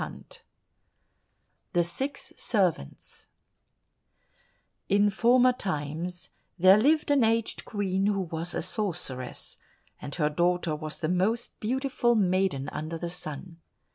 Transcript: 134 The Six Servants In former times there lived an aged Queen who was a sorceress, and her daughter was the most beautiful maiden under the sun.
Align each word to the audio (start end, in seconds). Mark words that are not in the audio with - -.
134 0.03 0.43
The 1.73 1.83
Six 1.83 2.33
Servants 2.35 3.27
In 4.89 5.11
former 5.11 5.53
times 5.53 6.31
there 6.57 6.79
lived 6.79 7.11
an 7.11 7.23
aged 7.23 7.65
Queen 7.65 8.07
who 8.07 8.21
was 8.21 8.55
a 8.55 8.63
sorceress, 8.63 9.57
and 10.01 10.15
her 10.15 10.31
daughter 10.31 10.75
was 10.75 10.97
the 11.01 11.07
most 11.07 11.59
beautiful 11.59 12.15
maiden 12.15 12.67
under 12.69 12.97
the 12.97 13.11
sun. 13.11 13.57